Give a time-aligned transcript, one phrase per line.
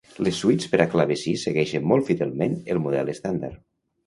[0.27, 3.63] Les suites per a clavecí segueixen molt fidelment el model estàndard.